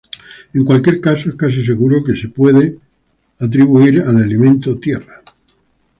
[0.55, 2.79] En cualquier caso, es casi seguro que puede ser
[3.39, 5.21] atribuido al elemento Tierra.